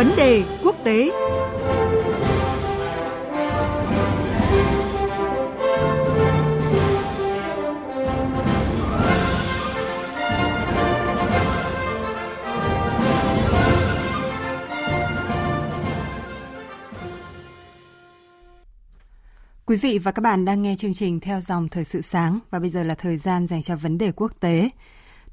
vấn 0.00 0.16
đề 0.16 0.44
quốc 0.64 0.76
tế 0.84 1.10
Quý 19.66 19.76
vị 19.76 19.98
và 19.98 20.12
các 20.12 20.20
bạn 20.22 20.44
đang 20.44 20.62
nghe 20.62 20.74
chương 20.78 20.94
trình 20.94 21.20
theo 21.20 21.40
dòng 21.40 21.68
thời 21.68 21.84
sự 21.84 22.00
sáng 22.00 22.38
và 22.50 22.58
bây 22.58 22.70
giờ 22.70 22.84
là 22.84 22.94
thời 22.94 23.16
gian 23.16 23.46
dành 23.46 23.62
cho 23.62 23.76
vấn 23.76 23.98
đề 23.98 24.12
quốc 24.12 24.32
tế. 24.40 24.70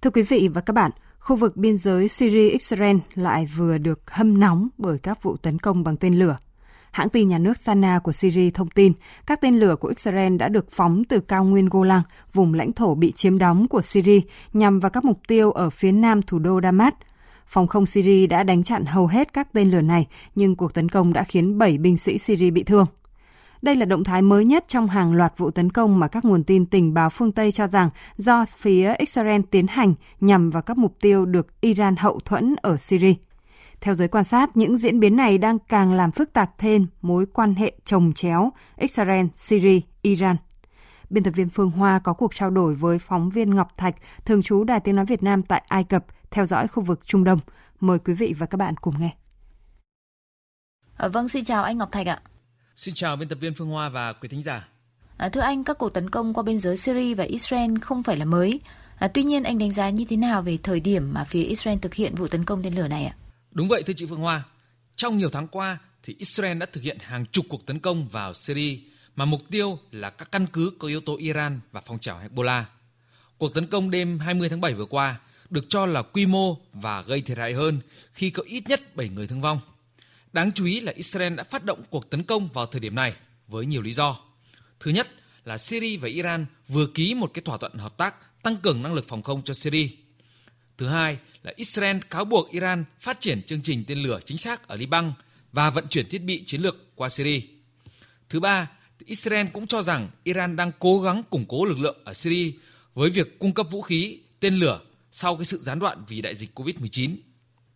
Thưa 0.02 0.09
quý 0.09 0.22
vị 0.22 0.48
và 0.54 0.62
các 0.62 0.73
bạn, 0.73 0.91
khu 1.27 1.36
vực 1.36 1.58
biên 1.58 1.77
giới 1.77 2.08
Syria-Israel 2.08 2.99
lại 3.16 3.45
vừa 3.55 3.77
được 3.77 4.12
hâm 4.12 4.40
nóng 4.40 4.67
bởi 4.77 4.98
các 4.99 5.23
vụ 5.23 5.38
tấn 5.38 5.59
công 5.59 5.84
bằng 5.84 5.98
tên 5.98 6.13
lửa. 6.20 6.38
Hãng 6.91 7.09
tin 7.09 7.30
nhà 7.30 7.38
nước 7.38 7.58
Sana 7.58 8.00
của 8.00 8.12
Syria 8.12 8.50
thông 8.50 8.70
tin 8.70 8.94
các 9.26 9.41
tên 9.41 9.55
lửa 9.55 9.76
của 9.76 9.88
Israel 9.88 10.38
đã 10.38 10.48
được 10.48 10.72
phóng 10.72 11.03
từ 11.03 11.20
cao 11.20 11.44
nguyên 11.44 11.70
Golan, 11.70 12.02
vùng 12.34 12.53
lãnh 12.53 12.73
thổ 12.73 12.95
bị 12.95 13.12
chiếm 13.12 13.38
đóng 13.38 13.67
của 13.67 13.81
Syria, 13.81 14.20
nhằm 14.53 14.80
vào 14.80 14.90
các 14.90 15.05
mục 15.05 15.20
tiêu 15.27 15.52
ở 15.52 15.70
phía 15.70 15.91
nam 15.91 16.22
thủ 16.22 16.40
đô 16.40 16.59
Damas. 16.63 16.94
Phòng 17.48 17.67
không 17.67 17.86
Syria 17.86 18.28
đã 18.28 18.44
đánh 18.44 18.64
chặn 18.64 18.86
hầu 18.86 19.08
hết 19.08 19.34
các 19.34 19.53
tên 19.53 19.72
lửa 19.72 19.81
này, 19.81 20.08
nhưng 20.36 20.55
cuộc 20.55 20.73
tấn 20.73 20.89
công 20.89 21.14
đã 21.14 21.23
khiến 21.23 21.58
7 21.58 21.78
binh 21.78 21.98
sĩ 21.98 22.17
Syria 22.17 22.50
bị 22.50 22.64
thương. 22.64 22.86
Đây 23.67 23.76
là 23.76 23.85
động 23.85 24.03
thái 24.03 24.21
mới 24.21 24.45
nhất 24.45 24.66
trong 24.67 24.88
hàng 24.88 25.13
loạt 25.13 25.34
vụ 25.38 25.52
tấn 25.52 25.71
công 25.71 25.99
mà 25.99 26.08
các 26.08 26.25
nguồn 26.25 26.44
tin 26.44 26.66
tình 26.66 26.94
báo 26.94 27.09
phương 27.09 27.31
Tây 27.31 27.52
cho 27.52 27.67
rằng 27.67 27.89
do 28.17 28.45
phía 28.58 28.94
Israel 28.98 29.41
tiến 29.52 29.67
hành 29.67 29.94
nhằm 30.20 30.49
vào 30.49 30.62
các 30.62 30.77
mục 30.77 30.95
tiêu 31.02 31.25
được 31.25 31.62
Iran 31.62 31.95
hậu 31.95 32.20
thuẫn 32.20 32.55
ở 32.61 32.77
Syria. 32.77 33.14
Theo 33.81 33.95
giới 33.95 34.08
quan 34.08 34.23
sát, 34.23 34.58
những 34.58 34.77
diễn 34.77 35.00
biến 35.00 35.16
này 35.16 35.38
đang 35.38 35.59
càng 35.59 35.94
làm 35.94 36.11
phức 36.11 36.33
tạp 36.33 36.58
thêm 36.58 36.88
mối 37.02 37.25
quan 37.33 37.53
hệ 37.53 37.73
trồng 37.86 38.14
chéo 38.14 38.52
Israel, 38.77 39.25
Syria, 39.36 39.80
Iran. 40.02 40.36
Biên 41.09 41.23
tập 41.23 41.31
viên 41.31 41.49
Phương 41.49 41.72
Hoa 41.72 41.99
có 41.99 42.14
cuộc 42.14 42.36
trao 42.36 42.49
đổi 42.49 42.75
với 42.75 42.99
phóng 42.99 43.30
viên 43.30 43.55
Ngọc 43.55 43.77
Thạch, 43.77 43.95
thường 44.25 44.42
trú 44.42 44.64
Đài 44.64 44.80
Tiếng 44.80 44.95
Nói 44.95 45.05
Việt 45.05 45.23
Nam 45.23 45.44
tại 45.44 45.64
Ai 45.67 45.83
Cập, 45.83 46.05
theo 46.31 46.45
dõi 46.45 46.67
khu 46.67 46.83
vực 46.83 46.99
Trung 47.05 47.23
Đông. 47.23 47.39
Mời 47.80 47.99
quý 47.99 48.14
vị 48.14 48.36
và 48.38 48.45
các 48.45 48.58
bạn 48.58 48.75
cùng 48.77 48.94
nghe. 48.99 49.16
Vâng, 51.14 51.30
xin 51.30 51.44
chào 51.44 51.64
anh 51.64 51.77
Ngọc 51.77 51.92
Thạch 51.92 52.08
ạ. 52.08 52.20
Xin 52.78 52.94
chào 52.94 53.16
biên 53.16 53.28
tập 53.28 53.38
viên 53.42 53.53
Phương 53.53 53.70
Hoa 53.70 53.89
và 53.89 54.14
quý 54.14 54.30
thính 54.30 54.44
giả. 54.44 54.67
À, 55.17 55.30
thưa 55.30 55.42
anh, 55.42 55.64
các 55.64 55.78
cuộc 55.78 55.94
tấn 55.94 56.09
công 56.09 56.33
qua 56.33 56.44
biên 56.44 56.59
giới 56.59 56.78
Syria 56.78 57.14
và 57.14 57.23
Israel 57.23 57.72
không 57.81 58.03
phải 58.03 58.17
là 58.17 58.25
mới. 58.25 58.59
À, 58.97 59.08
tuy 59.08 59.23
nhiên, 59.23 59.44
anh 59.44 59.58
đánh 59.58 59.72
giá 59.72 59.89
như 59.89 60.06
thế 60.09 60.17
nào 60.17 60.42
về 60.42 60.58
thời 60.64 60.80
điểm 60.80 61.14
mà 61.14 61.23
phía 61.23 61.44
Israel 61.44 61.80
thực 61.80 61.94
hiện 61.94 62.16
vụ 62.16 62.28
tấn 62.28 62.45
công 62.45 62.64
tên 62.64 62.75
lửa 62.75 62.88
này 62.88 63.05
ạ? 63.05 63.16
Đúng 63.52 63.67
vậy 63.67 63.83
thưa 63.83 63.94
chị 63.94 64.05
Phương 64.09 64.20
Hoa. 64.20 64.44
Trong 64.95 65.17
nhiều 65.17 65.30
tháng 65.30 65.48
qua, 65.48 65.78
thì 66.03 66.16
Israel 66.20 66.58
đã 66.58 66.66
thực 66.73 66.83
hiện 66.83 66.98
hàng 67.00 67.25
chục 67.31 67.45
cuộc 67.50 67.66
tấn 67.66 67.80
công 67.80 68.08
vào 68.08 68.33
Syria 68.33 68.80
mà 69.16 69.25
mục 69.25 69.42
tiêu 69.52 69.80
là 69.92 70.09
các 70.09 70.31
căn 70.31 70.45
cứ 70.53 70.72
có 70.80 70.88
yếu 70.88 71.02
tố 71.02 71.17
Iran 71.17 71.59
và 71.72 71.81
phong 71.86 72.00
trào 72.00 72.22
Hezbollah. 72.22 72.64
Cuộc 73.38 73.53
tấn 73.53 73.67
công 73.67 73.92
đêm 73.92 74.20
20 74.20 74.50
tháng 74.50 74.61
7 74.61 74.73
vừa 74.73 74.86
qua 74.86 75.20
được 75.50 75.66
cho 75.70 75.86
là 75.86 76.02
quy 76.02 76.25
mô 76.25 76.58
và 76.73 77.02
gây 77.02 77.22
thiệt 77.22 77.38
hại 77.38 77.53
hơn 77.53 77.80
khi 78.14 78.30
có 78.30 78.44
ít 78.45 78.64
nhất 78.70 78.95
7 78.95 79.09
người 79.09 79.28
thương 79.28 79.42
vong. 79.42 79.59
Đáng 80.38 80.52
chú 80.52 80.66
ý 80.66 80.80
là 80.80 80.91
Israel 80.95 81.35
đã 81.35 81.43
phát 81.43 81.63
động 81.63 81.83
cuộc 81.89 82.09
tấn 82.09 82.23
công 82.23 82.49
vào 82.53 82.66
thời 82.66 82.80
điểm 82.80 82.95
này 82.95 83.13
với 83.47 83.66
nhiều 83.66 83.81
lý 83.81 83.93
do. 83.93 84.19
Thứ 84.80 84.91
nhất 84.91 85.07
là 85.45 85.57
Syria 85.57 85.97
và 85.97 86.07
Iran 86.07 86.45
vừa 86.67 86.88
ký 86.88 87.13
một 87.13 87.31
cái 87.33 87.41
thỏa 87.45 87.57
thuận 87.57 87.73
hợp 87.73 87.97
tác 87.97 88.43
tăng 88.43 88.58
cường 88.58 88.83
năng 88.83 88.93
lực 88.93 89.08
phòng 89.08 89.21
không 89.21 89.43
cho 89.43 89.53
Syria. 89.53 89.89
Thứ 90.77 90.88
hai 90.88 91.17
là 91.43 91.53
Israel 91.55 91.97
cáo 92.09 92.25
buộc 92.25 92.52
Iran 92.52 92.85
phát 92.99 93.19
triển 93.19 93.43
chương 93.43 93.61
trình 93.61 93.83
tên 93.88 93.97
lửa 93.97 94.19
chính 94.25 94.38
xác 94.38 94.67
ở 94.67 94.75
Liban 94.75 95.13
và 95.52 95.69
vận 95.69 95.88
chuyển 95.88 96.09
thiết 96.09 96.23
bị 96.23 96.43
chiến 96.45 96.61
lược 96.61 96.95
qua 96.95 97.09
Syria. 97.09 97.42
Thứ 98.30 98.39
ba, 98.39 98.71
Israel 99.05 99.47
cũng 99.53 99.67
cho 99.67 99.81
rằng 99.81 100.09
Iran 100.23 100.55
đang 100.55 100.71
cố 100.80 101.02
gắng 101.02 101.23
củng 101.30 101.45
cố 101.47 101.65
lực 101.65 101.80
lượng 101.80 101.97
ở 102.03 102.14
Syria 102.14 102.52
với 102.93 103.09
việc 103.09 103.39
cung 103.39 103.53
cấp 103.53 103.67
vũ 103.71 103.81
khí, 103.81 104.20
tên 104.39 104.55
lửa 104.55 104.81
sau 105.11 105.36
cái 105.36 105.45
sự 105.45 105.58
gián 105.58 105.80
đoạn 105.80 106.03
vì 106.08 106.21
đại 106.21 106.36
dịch 106.36 106.59
Covid-19. 106.59 107.15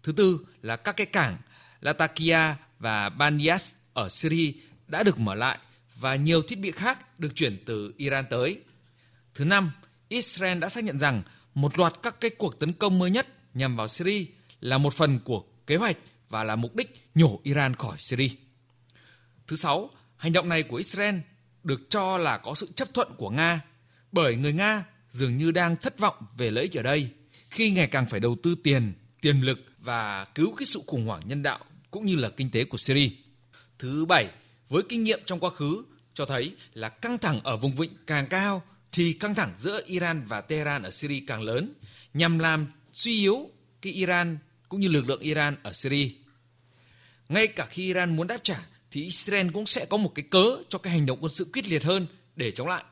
Thứ 0.04 0.12
tư 0.12 0.40
là 0.62 0.76
các 0.76 0.98
cái 0.98 1.08
cảng 1.08 1.38
Latakia 1.82 2.56
và 2.80 3.10
Banias 3.10 3.74
ở 3.94 4.10
Syria 4.10 4.52
đã 4.88 5.04
được 5.04 5.20
mở 5.20 5.36
lại 5.36 5.58
và 5.96 6.16
nhiều 6.16 6.42
thiết 6.42 6.60
bị 6.60 6.72
khác 6.72 7.20
được 7.20 7.36
chuyển 7.36 7.64
từ 7.66 7.94
Iran 7.98 8.26
tới. 8.30 8.62
Thứ 9.34 9.46
năm, 9.46 9.72
Israel 10.08 10.60
đã 10.60 10.70
xác 10.70 10.84
nhận 10.84 10.98
rằng 10.98 11.24
một 11.54 11.80
loạt 11.80 11.94
các 12.04 12.16
cái 12.22 12.32
cuộc 12.38 12.60
tấn 12.60 12.74
công 12.74 13.00
mới 13.00 13.12
nhất 13.12 13.28
nhằm 13.54 13.76
vào 13.76 13.88
Syria 13.88 14.26
là 14.62 14.78
một 14.78 14.94
phần 14.94 15.20
của 15.20 15.44
kế 15.68 15.76
hoạch 15.76 15.98
và 16.30 16.44
là 16.44 16.56
mục 16.56 16.76
đích 16.76 17.08
nhổ 17.16 17.40
Iran 17.44 17.76
khỏi 17.76 17.96
Syria. 18.00 18.30
Thứ 19.48 19.56
sáu, 19.56 19.90
hành 20.18 20.34
động 20.34 20.50
này 20.50 20.64
của 20.64 20.76
Israel 20.76 21.16
được 21.64 21.90
cho 21.90 22.18
là 22.18 22.38
có 22.38 22.54
sự 22.56 22.72
chấp 22.76 22.94
thuận 22.94 23.08
của 23.18 23.30
Nga 23.30 23.62
bởi 24.12 24.36
người 24.36 24.54
Nga 24.54 24.84
dường 25.10 25.38
như 25.38 25.52
đang 25.52 25.76
thất 25.76 26.00
vọng 26.00 26.26
về 26.38 26.52
lợi 26.52 26.64
ích 26.64 26.78
ở 26.78 26.84
đây 26.84 27.10
khi 27.50 27.72
ngày 27.72 27.88
càng 27.88 28.06
phải 28.06 28.20
đầu 28.20 28.36
tư 28.44 28.56
tiền, 28.64 28.94
tiềm 29.22 29.42
lực 29.42 29.60
và 29.80 30.26
cứu 30.26 30.56
cái 30.58 30.66
sự 30.66 30.82
khủng 30.88 31.06
hoảng 31.08 31.22
nhân 31.26 31.44
đạo 31.44 31.60
cũng 31.92 32.06
như 32.06 32.16
là 32.16 32.30
kinh 32.30 32.52
tế 32.52 32.64
của 32.64 32.78
Syria. 32.78 33.10
Thứ 33.80 34.06
bảy, 34.06 34.30
với 34.70 34.84
kinh 34.90 35.04
nghiệm 35.04 35.20
trong 35.26 35.40
quá 35.40 35.50
khứ 35.50 35.84
cho 36.14 36.26
thấy 36.26 36.56
là 36.74 36.90
căng 36.90 37.18
thẳng 37.18 37.40
ở 37.44 37.58
vùng 37.58 37.76
vịnh 37.76 37.92
càng 38.08 38.28
cao 38.28 38.64
thì 38.92 39.14
căng 39.14 39.36
thẳng 39.36 39.54
giữa 39.58 39.82
Iran 39.86 40.26
và 40.28 40.42
Tehran 40.42 40.84
ở 40.84 40.92
Syria 40.92 41.24
càng 41.28 41.42
lớn 41.42 41.74
nhằm 42.14 42.40
làm 42.40 42.68
suy 42.94 43.20
yếu 43.20 43.50
cái 43.82 43.94
Iran 43.94 44.38
cũng 44.70 44.80
như 44.80 44.88
lực 44.88 45.10
lượng 45.10 45.20
Iran 45.20 45.56
ở 45.64 45.74
Syria. 45.74 46.10
Ngay 47.30 47.48
cả 47.48 47.66
khi 47.66 47.86
Iran 47.86 48.16
muốn 48.16 48.28
đáp 48.28 48.38
trả 48.44 48.66
thì 48.92 49.04
Israel 49.04 49.48
cũng 49.54 49.66
sẽ 49.66 49.86
có 49.86 49.98
một 49.98 50.12
cái 50.16 50.26
cớ 50.30 50.58
cho 50.70 50.78
cái 50.78 50.94
hành 50.94 51.06
động 51.06 51.18
quân 51.22 51.34
sự 51.34 51.48
quyết 51.54 51.68
liệt 51.68 51.84
hơn 51.84 52.08
để 52.36 52.52
chống 52.52 52.68
lại. 52.68 52.84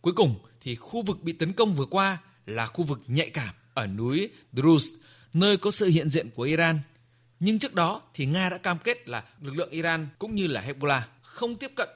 Cuối 0.00 0.12
cùng 0.12 0.38
thì 0.60 0.74
khu 0.74 1.02
vực 1.02 1.22
bị 1.22 1.32
tấn 1.32 1.52
công 1.52 1.74
vừa 1.74 1.86
qua 1.86 2.18
là 2.46 2.66
khu 2.66 2.84
vực 2.84 3.00
nhạy 3.06 3.30
cảm 3.30 3.54
ở 3.74 3.86
núi 3.86 4.30
Druze, 4.52 4.96
nơi 5.32 5.56
có 5.56 5.70
sự 5.70 5.86
hiện 5.86 6.10
diện 6.10 6.30
của 6.30 6.42
Iran 6.42 6.80
nhưng 7.40 7.58
trước 7.58 7.74
đó 7.74 8.02
thì 8.14 8.26
Nga 8.26 8.48
đã 8.48 8.58
cam 8.58 8.78
kết 8.78 9.08
là 9.08 9.22
lực 9.40 9.56
lượng 9.56 9.70
Iran 9.70 10.08
cũng 10.18 10.34
như 10.34 10.46
là 10.46 10.64
Hezbollah 10.66 11.00
không 11.22 11.56
tiếp 11.56 11.72
cận 11.76 11.88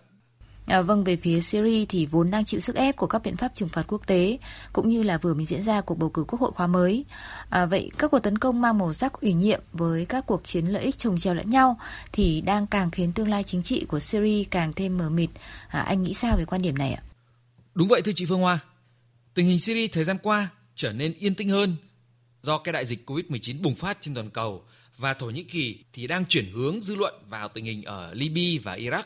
À, 0.67 0.83
vâng, 0.83 1.05
về 1.05 1.17
phía 1.17 1.41
Syria 1.41 1.85
thì 1.89 2.07
vốn 2.07 2.31
đang 2.31 2.45
chịu 2.45 2.61
sức 2.61 2.77
ép 2.77 2.97
của 2.97 3.07
các 3.07 3.23
biện 3.23 3.37
pháp 3.37 3.55
trừng 3.55 3.69
phạt 3.69 3.85
quốc 3.89 4.07
tế, 4.07 4.39
cũng 4.73 4.89
như 4.89 5.03
là 5.03 5.19
vừa 5.19 5.35
mới 5.35 5.45
diễn 5.45 5.63
ra 5.63 5.81
cuộc 5.81 5.95
bầu 5.95 6.09
cử 6.11 6.25
quốc 6.29 6.41
hội 6.41 6.53
khóa 6.53 6.67
mới. 6.67 7.05
À, 7.51 7.67
vậy 7.67 7.91
các 7.99 8.11
cuộc 8.11 8.19
tấn 8.19 8.39
công 8.39 8.61
mang 8.61 8.79
màu 8.79 8.93
sắc 8.93 9.21
ủy 9.21 9.33
nhiệm 9.33 9.61
với 9.73 10.05
các 10.05 10.27
cuộc 10.27 10.45
chiến 10.45 10.67
lợi 10.67 10.83
ích 10.83 10.99
trồng 10.99 11.19
chéo 11.19 11.35
lẫn 11.35 11.51
nhau 11.51 11.79
thì 12.13 12.41
đang 12.41 12.67
càng 12.67 12.91
khiến 12.91 13.13
tương 13.13 13.29
lai 13.29 13.43
chính 13.43 13.63
trị 13.63 13.85
của 13.89 14.01
Syria 14.01 14.45
càng 14.51 14.73
thêm 14.73 14.99
mờ 14.99 15.11
mịt. 15.11 15.31
À, 15.69 15.81
anh 15.81 16.03
nghĩ 16.03 16.15
sao 16.15 16.37
về 16.39 16.45
quan 16.45 16.63
điểm 16.63 16.79
này 16.79 16.93
ạ? 16.93 17.03
Đúng 17.75 17.89
vậy 17.89 18.03
thưa 18.03 18.13
chị 18.15 18.27
Phương 18.27 18.41
Hoa. 18.41 18.59
Tình 19.35 19.47
hình 19.47 19.59
Syria 19.59 19.87
thời 19.89 20.05
gian 20.05 20.17
qua 20.23 20.49
trở 20.75 20.93
nên 20.93 21.15
yên 21.19 21.35
tĩnh 21.35 21.49
hơn 21.49 21.77
do 22.43 22.59
cái 22.59 22.73
đại 22.73 22.87
dịch 22.87 23.11
Covid-19 23.11 23.63
bùng 23.63 23.75
phát 23.75 23.99
trên 24.01 24.15
toàn 24.15 24.31
cầu 24.31 24.65
và 24.99 25.15
Thổ 25.15 25.27
Nhĩ 25.27 25.43
Kỳ 25.43 25.85
thì 25.93 26.07
đang 26.07 26.27
chuyển 26.27 26.51
hướng 26.53 26.81
dư 26.81 26.97
luận 26.97 27.15
vào 27.29 27.49
tình 27.49 27.65
hình 27.65 27.83
ở 27.83 28.15
Libya 28.15 28.63
và 28.65 28.77
Iraq. 28.77 29.03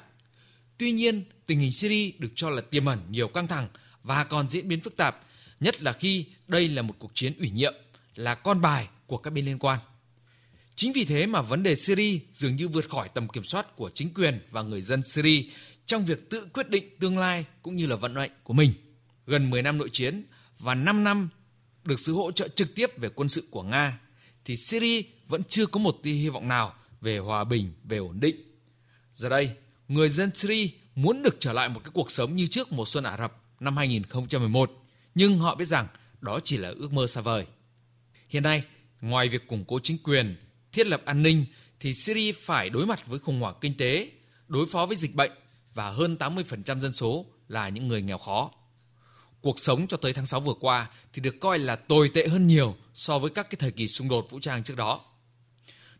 Tuy 0.79 0.93
nhiên, 0.93 1.25
tình 1.47 1.61
hình 1.61 1.73
Syria 1.73 2.11
được 2.19 2.33
cho 2.35 2.51
là 2.51 2.61
tiềm 2.61 2.85
ẩn 2.85 3.01
nhiều 3.11 3.29
căng 3.29 3.49
thẳng 3.49 3.69
và 4.03 4.25
còn 4.25 4.49
diễn 4.49 4.69
biến 4.69 4.81
phức 4.81 4.97
tạp, 4.97 5.27
nhất 5.61 5.83
là 5.83 5.93
khi 5.93 6.25
đây 6.49 6.69
là 6.69 6.83
một 6.83 6.95
cuộc 6.99 7.11
chiến 7.15 7.33
ủy 7.39 7.51
nhiệm, 7.51 7.75
là 8.15 8.35
con 8.35 8.61
bài 8.61 8.89
của 9.07 9.19
các 9.19 9.33
bên 9.33 9.47
liên 9.47 9.59
quan. 9.59 9.79
Chính 10.75 10.93
vì 10.93 11.05
thế 11.05 11.27
mà 11.27 11.43
vấn 11.43 11.63
đề 11.63 11.75
Syria 11.75 12.19
dường 12.33 12.57
như 12.57 12.69
vượt 12.69 12.89
khỏi 12.91 13.09
tầm 13.15 13.29
kiểm 13.29 13.45
soát 13.45 13.77
của 13.77 13.91
chính 13.95 14.15
quyền 14.15 14.41
và 14.51 14.63
người 14.63 14.83
dân 14.83 15.03
Syria 15.03 15.43
trong 15.87 16.05
việc 16.05 16.31
tự 16.31 16.47
quyết 16.53 16.71
định 16.71 16.97
tương 17.01 17.19
lai 17.19 17.45
cũng 17.63 17.77
như 17.77 17.87
là 17.87 17.97
vận 17.97 18.15
mệnh 18.15 18.31
của 18.43 18.55
mình. 18.55 18.73
Gần 19.27 19.51
10 19.51 19.63
năm 19.63 19.79
nội 19.79 19.91
chiến 19.93 20.25
và 20.59 20.75
5 20.75 21.05
năm 21.05 21.29
được 21.85 22.01
sự 22.01 22.13
hỗ 22.13 22.33
trợ 22.33 22.49
trực 22.49 22.75
tiếp 22.75 22.99
về 22.99 23.09
quân 23.09 23.29
sự 23.29 23.49
của 23.51 23.63
Nga 23.63 23.99
thì 24.49 24.57
Syria 24.57 25.03
vẫn 25.27 25.43
chưa 25.49 25.67
có 25.67 25.79
một 25.79 25.97
tia 26.03 26.13
hy 26.13 26.29
vọng 26.29 26.49
nào 26.49 26.75
về 27.01 27.19
hòa 27.19 27.45
bình, 27.45 27.73
về 27.85 27.97
ổn 27.97 28.21
định. 28.21 28.37
Giờ 29.13 29.29
đây, 29.29 29.51
người 29.89 30.09
dân 30.09 30.35
Syria 30.35 30.69
muốn 30.95 31.23
được 31.23 31.37
trở 31.41 31.53
lại 31.53 31.69
một 31.69 31.81
cái 31.85 31.91
cuộc 31.95 32.11
sống 32.11 32.37
như 32.37 32.47
trước 32.47 32.73
mùa 32.73 32.85
xuân 32.87 33.05
Ả 33.05 33.17
Rập 33.19 33.33
năm 33.61 33.77
2011, 33.77 34.73
nhưng 35.15 35.39
họ 35.39 35.55
biết 35.55 35.65
rằng 35.65 35.87
đó 36.21 36.41
chỉ 36.45 36.57
là 36.57 36.69
ước 36.69 36.93
mơ 36.93 37.07
xa 37.07 37.21
vời. 37.21 37.47
Hiện 38.29 38.43
nay, 38.43 38.63
ngoài 39.01 39.29
việc 39.29 39.49
củng 39.49 39.65
cố 39.65 39.79
chính 39.83 39.99
quyền, 39.99 40.37
thiết 40.73 40.87
lập 40.87 41.03
an 41.05 41.23
ninh, 41.23 41.45
thì 41.81 41.95
Syria 41.95 42.33
phải 42.33 42.71
đối 42.71 42.87
mặt 42.87 43.07
với 43.07 43.19
khủng 43.19 43.41
hoảng 43.41 43.55
kinh 43.61 43.77
tế, 43.77 44.11
đối 44.49 44.67
phó 44.67 44.87
với 44.87 44.97
dịch 44.97 45.15
bệnh 45.15 45.33
và 45.75 45.91
hơn 45.91 46.17
80% 46.21 46.81
dân 46.81 46.93
số 46.93 47.27
là 47.49 47.69
những 47.69 47.89
người 47.89 48.03
nghèo 48.03 48.19
khó. 48.19 48.51
Cuộc 49.41 49.59
sống 49.59 49.87
cho 49.87 49.97
tới 49.97 50.13
tháng 50.13 50.27
6 50.27 50.41
vừa 50.41 50.55
qua 50.61 50.91
thì 51.13 51.23
được 51.23 51.41
coi 51.41 51.59
là 51.59 51.77
tồi 51.77 52.11
tệ 52.15 52.29
hơn 52.29 52.47
nhiều 52.47 52.77
so 52.99 53.19
với 53.19 53.31
các 53.31 53.51
cái 53.51 53.57
thời 53.59 53.71
kỳ 53.71 53.89
xung 53.89 54.09
đột 54.09 54.31
vũ 54.31 54.41
trang 54.41 54.65
trước 54.65 54.77
đó. 54.77 55.01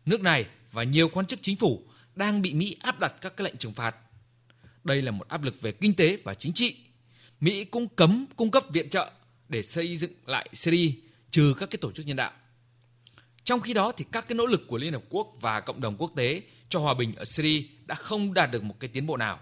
Nước 0.05 0.21
này 0.21 0.45
và 0.71 0.83
nhiều 0.83 1.09
quan 1.09 1.25
chức 1.25 1.39
chính 1.41 1.55
phủ 1.55 1.83
đang 2.15 2.41
bị 2.41 2.53
Mỹ 2.53 2.77
áp 2.79 2.99
đặt 2.99 3.13
các 3.21 3.37
cái 3.37 3.45
lệnh 3.45 3.57
trừng 3.57 3.73
phạt. 3.73 3.95
Đây 4.83 5.01
là 5.01 5.11
một 5.11 5.27
áp 5.27 5.43
lực 5.43 5.61
về 5.61 5.71
kinh 5.71 5.93
tế 5.93 6.17
và 6.23 6.33
chính 6.33 6.53
trị. 6.53 6.77
Mỹ 7.39 7.65
cũng 7.65 7.87
cấm 7.87 8.25
cung 8.35 8.51
cấp 8.51 8.63
viện 8.71 8.89
trợ 8.89 9.11
để 9.49 9.61
xây 9.61 9.97
dựng 9.97 10.11
lại 10.25 10.49
Syria 10.53 10.91
trừ 11.31 11.53
các 11.57 11.69
cái 11.69 11.77
tổ 11.81 11.91
chức 11.91 12.05
nhân 12.05 12.17
đạo. 12.17 12.31
Trong 13.43 13.61
khi 13.61 13.73
đó 13.73 13.91
thì 13.97 14.05
các 14.11 14.27
cái 14.27 14.35
nỗ 14.35 14.45
lực 14.45 14.61
của 14.67 14.77
Liên 14.77 14.93
Hợp 14.93 15.03
Quốc 15.09 15.27
và 15.41 15.59
cộng 15.59 15.81
đồng 15.81 15.97
quốc 15.97 16.11
tế 16.15 16.41
cho 16.69 16.79
hòa 16.79 16.93
bình 16.93 17.15
ở 17.15 17.25
Syria 17.25 17.63
đã 17.85 17.95
không 17.95 18.33
đạt 18.33 18.51
được 18.51 18.63
một 18.63 18.75
cái 18.79 18.89
tiến 18.93 19.07
bộ 19.07 19.17
nào. 19.17 19.39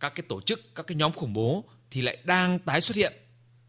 Các 0.00 0.14
cái 0.14 0.24
tổ 0.28 0.40
chức, 0.40 0.74
các 0.74 0.86
cái 0.86 0.96
nhóm 0.96 1.12
khủng 1.12 1.32
bố 1.32 1.64
thì 1.90 2.00
lại 2.00 2.18
đang 2.24 2.58
tái 2.58 2.80
xuất 2.80 2.96
hiện. 2.96 3.12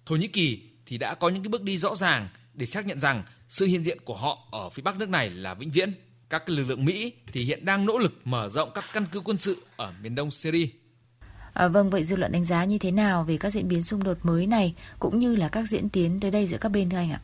Thổ 0.06 0.16
Nhĩ 0.16 0.27
Kỳ 0.27 0.69
thì 0.86 0.98
đã 0.98 1.16
có 1.16 1.30
những 1.30 1.44
cái 1.44 1.50
bước 1.50 1.62
đi 1.62 1.77
rõ 1.77 1.95
ràng 1.95 2.30
để 2.55 2.65
xác 2.65 2.85
nhận 2.85 2.99
rằng 2.99 3.23
sự 3.47 3.65
hiện 3.65 3.83
diện 3.83 3.97
của 4.05 4.15
họ 4.15 4.47
ở 4.51 4.69
phía 4.69 4.81
bắc 4.81 4.97
nước 4.97 5.09
này 5.09 5.29
là 5.29 5.53
vĩnh 5.53 5.71
viễn. 5.71 5.93
Các 6.29 6.49
lực 6.49 6.63
lượng 6.63 6.85
Mỹ 6.85 7.13
thì 7.33 7.43
hiện 7.43 7.65
đang 7.65 7.85
nỗ 7.85 7.97
lực 7.97 8.21
mở 8.23 8.49
rộng 8.49 8.71
các 8.75 8.85
căn 8.93 9.05
cứ 9.11 9.19
quân 9.19 9.37
sự 9.37 9.63
ở 9.75 9.93
miền 10.01 10.15
đông 10.15 10.31
Syria. 10.31 10.67
À, 11.53 11.67
vâng, 11.67 11.89
vậy 11.89 12.03
dư 12.03 12.15
luận 12.15 12.31
đánh 12.31 12.45
giá 12.45 12.65
như 12.65 12.77
thế 12.77 12.91
nào 12.91 13.23
về 13.23 13.37
các 13.37 13.49
diễn 13.49 13.67
biến 13.67 13.83
xung 13.83 14.03
đột 14.03 14.17
mới 14.23 14.47
này 14.47 14.75
cũng 14.99 15.19
như 15.19 15.35
là 15.35 15.49
các 15.49 15.67
diễn 15.67 15.89
tiến 15.89 16.19
tới 16.19 16.31
đây 16.31 16.45
giữa 16.45 16.57
các 16.57 16.69
bên 16.69 16.89
thưa 16.89 16.97
anh 16.97 17.11
ạ? 17.11 17.21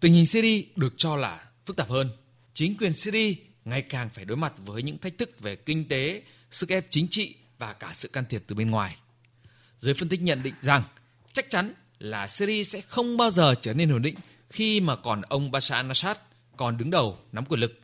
Tình 0.00 0.12
hình 0.14 0.26
Syria 0.26 0.64
được 0.76 0.94
cho 0.96 1.16
là 1.16 1.44
phức 1.66 1.76
tạp 1.76 1.90
hơn. 1.90 2.10
Chính 2.54 2.76
quyền 2.76 2.92
Syria 2.92 3.34
ngày 3.64 3.82
càng 3.82 4.10
phải 4.10 4.24
đối 4.24 4.36
mặt 4.36 4.52
với 4.64 4.82
những 4.82 4.98
thách 4.98 5.18
thức 5.18 5.40
về 5.40 5.56
kinh 5.56 5.88
tế, 5.88 6.22
sức 6.50 6.68
ép 6.68 6.86
chính 6.90 7.08
trị 7.08 7.34
và 7.58 7.72
cả 7.72 7.90
sự 7.94 8.08
can 8.08 8.24
thiệp 8.28 8.44
từ 8.46 8.54
bên 8.54 8.70
ngoài. 8.70 8.96
Giới 9.78 9.94
phân 9.94 10.08
tích 10.08 10.22
nhận 10.22 10.42
định 10.42 10.54
rằng 10.60 10.82
chắc 11.32 11.50
chắn 11.50 11.74
là 11.98 12.26
Syria 12.26 12.64
sẽ 12.64 12.80
không 12.80 13.16
bao 13.16 13.30
giờ 13.30 13.54
trở 13.62 13.74
nên 13.74 13.92
ổn 13.92 14.02
định 14.02 14.14
khi 14.52 14.80
mà 14.80 14.96
còn 14.96 15.22
ông 15.22 15.50
Bashar 15.50 15.86
al-Assad 15.86 16.14
còn 16.56 16.78
đứng 16.78 16.90
đầu 16.90 17.18
nắm 17.32 17.44
quyền 17.46 17.60
lực. 17.60 17.80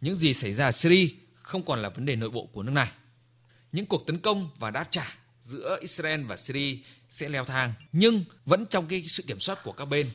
Những 0.00 0.14
gì 0.14 0.34
xảy 0.34 0.52
ra 0.52 0.64
ở 0.64 0.72
Syria 0.72 1.08
không 1.34 1.62
còn 1.62 1.82
là 1.82 1.88
vấn 1.88 2.04
đề 2.04 2.16
nội 2.16 2.30
bộ 2.30 2.46
của 2.46 2.62
nước 2.62 2.72
này. 2.72 2.88
Những 3.72 3.86
cuộc 3.86 4.06
tấn 4.06 4.18
công 4.18 4.50
và 4.58 4.70
đáp 4.70 4.88
trả 4.90 5.16
giữa 5.40 5.78
Israel 5.80 6.22
và 6.22 6.36
Syria 6.36 6.78
sẽ 7.08 7.28
leo 7.28 7.44
thang 7.44 7.74
nhưng 7.92 8.24
vẫn 8.44 8.66
trong 8.66 8.86
cái 8.86 9.04
sự 9.08 9.22
kiểm 9.22 9.40
soát 9.40 9.58
của 9.64 9.72
các 9.72 9.84
bên 9.84 10.06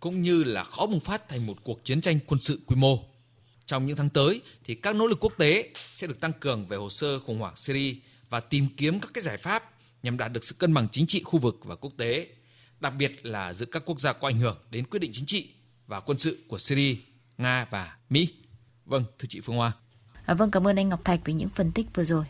cũng 0.00 0.22
như 0.22 0.44
là 0.44 0.64
khó 0.64 0.86
bùng 0.86 1.00
phát 1.00 1.28
thành 1.28 1.46
một 1.46 1.58
cuộc 1.64 1.84
chiến 1.84 2.00
tranh 2.00 2.18
quân 2.26 2.40
sự 2.40 2.60
quy 2.66 2.76
mô. 2.76 2.98
Trong 3.66 3.86
những 3.86 3.96
tháng 3.96 4.10
tới 4.10 4.40
thì 4.64 4.74
các 4.74 4.96
nỗ 4.96 5.06
lực 5.06 5.20
quốc 5.20 5.32
tế 5.38 5.70
sẽ 5.94 6.06
được 6.06 6.20
tăng 6.20 6.32
cường 6.32 6.66
về 6.68 6.76
hồ 6.76 6.90
sơ 6.90 7.18
khủng 7.18 7.38
hoảng 7.38 7.56
Syria 7.56 7.94
và 8.28 8.40
tìm 8.40 8.68
kiếm 8.76 9.00
các 9.00 9.10
cái 9.14 9.22
giải 9.22 9.36
pháp 9.36 9.72
nhằm 10.02 10.16
đạt 10.16 10.32
được 10.32 10.44
sự 10.44 10.54
cân 10.58 10.74
bằng 10.74 10.88
chính 10.92 11.06
trị 11.06 11.22
khu 11.24 11.38
vực 11.38 11.60
và 11.64 11.74
quốc 11.74 11.92
tế, 11.96 12.26
đặc 12.80 12.92
biệt 12.98 13.26
là 13.26 13.54
giữa 13.54 13.66
các 13.66 13.82
quốc 13.86 14.00
gia 14.00 14.12
có 14.12 14.28
ảnh 14.28 14.40
hưởng 14.40 14.58
đến 14.70 14.86
quyết 14.86 14.98
định 14.98 15.10
chính 15.14 15.26
trị 15.26 15.54
và 15.86 16.00
quân 16.00 16.18
sự 16.18 16.44
của 16.48 16.58
Syria, 16.58 16.96
Nga 17.38 17.66
và 17.70 17.96
Mỹ. 18.10 18.28
Vâng, 18.84 19.04
thưa 19.18 19.26
chị 19.28 19.40
Phương 19.40 19.56
Hoa. 19.56 19.72
À, 20.26 20.34
vâng, 20.34 20.50
cảm 20.50 20.66
ơn 20.66 20.76
anh 20.76 20.88
Ngọc 20.88 21.04
Thạch 21.04 21.20
với 21.24 21.34
những 21.34 21.48
phân 21.48 21.72
tích 21.72 21.86
vừa 21.94 22.04
rồi. 22.04 22.24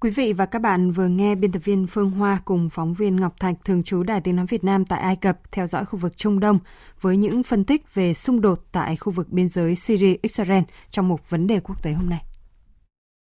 Quý 0.00 0.10
vị 0.10 0.32
và 0.32 0.46
các 0.46 0.58
bạn 0.58 0.92
vừa 0.92 1.08
nghe 1.08 1.34
biên 1.34 1.52
tập 1.52 1.62
viên 1.64 1.86
Phương 1.86 2.10
Hoa 2.10 2.40
cùng 2.44 2.70
phóng 2.70 2.94
viên 2.94 3.16
Ngọc 3.16 3.40
Thạch 3.40 3.54
thường 3.64 3.82
trú 3.82 4.02
Đài 4.02 4.20
Tiếng 4.20 4.36
Nói 4.36 4.46
Việt 4.46 4.64
Nam 4.64 4.84
tại 4.84 5.00
Ai 5.00 5.16
Cập 5.16 5.52
theo 5.52 5.66
dõi 5.66 5.84
khu 5.84 5.98
vực 5.98 6.16
Trung 6.16 6.40
Đông 6.40 6.58
với 7.00 7.16
những 7.16 7.42
phân 7.42 7.64
tích 7.64 7.94
về 7.94 8.14
xung 8.14 8.40
đột 8.40 8.66
tại 8.72 8.96
khu 8.96 9.12
vực 9.12 9.28
biên 9.28 9.48
giới 9.48 9.74
Syria-Israel 9.74 10.62
trong 10.90 11.08
một 11.08 11.30
vấn 11.30 11.46
đề 11.46 11.60
quốc 11.60 11.82
tế 11.82 11.92
hôm 11.92 12.10
nay. 12.10 12.24